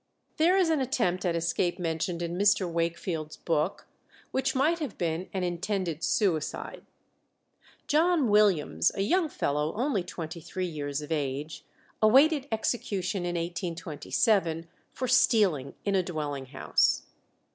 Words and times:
There 0.37 0.57
is 0.57 0.71
an 0.71 0.81
attempt 0.81 1.25
at 1.25 1.35
escape 1.35 1.77
mentioned 1.77 2.23
in 2.23 2.35
Mr. 2.35 2.67
Wakefield's 2.67 3.37
book, 3.37 3.85
which 4.31 4.55
might 4.55 4.79
have 4.79 4.97
been 4.97 5.29
an 5.31 5.43
intended 5.43 6.03
suicide. 6.03 6.87
John 7.85 8.27
Williams, 8.27 8.91
a 8.95 9.01
young 9.01 9.29
fellow 9.29 9.75
only 9.75 10.01
twenty 10.03 10.41
three 10.41 10.65
years 10.65 11.03
of 11.03 11.11
age, 11.11 11.65
awaited 12.01 12.47
execution 12.51 13.25
in 13.25 13.35
1827 13.35 14.67
for 14.91 15.07
stealing 15.07 15.75
in 15.85 15.93
a 15.93 16.01
dwelling 16.01 16.47
house. 16.47 17.03